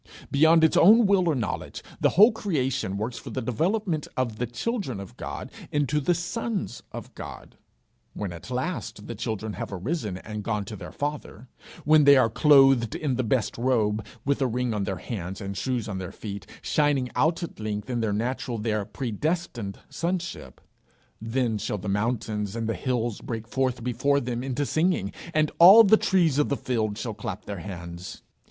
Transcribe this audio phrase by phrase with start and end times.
[0.31, 4.47] Beyond its own will or knowledge, the whole creation works for the development of the
[4.47, 7.55] children of God into the sons of God.
[8.15, 11.49] When at last the children have arisen and gone to their Father;
[11.85, 15.55] when they are clothed in the best robe, with a ring on their hands and
[15.55, 20.59] shoes on their feet, shining out at length in their natural, their predestined sonship;
[21.21, 25.83] then shall the mountains and the hills break forth before them into singing, and all
[25.83, 28.23] the trees of the field shall clap their hands.